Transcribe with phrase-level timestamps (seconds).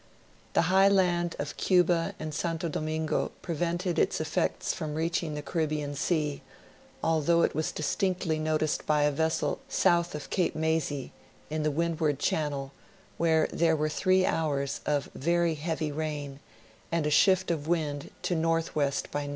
[0.53, 5.93] The high land of Cuba and Santo Domingo prevented its effects from reaching the Caribbean
[5.93, 6.41] Sea,
[7.03, 11.11] although it was distinctly noticed by a vessel south of Cape Maysi,
[11.51, 12.71] in the Windward chan nel,
[13.19, 16.39] where there v\^ere three hours of very heavy rain,
[16.91, 18.65] and a shift of wind to N W
[19.11, 19.29] by N.